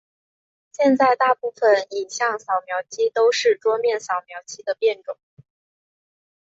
[0.71, 5.15] 现在大部份影像扫描机都是桌面扫描机的变种。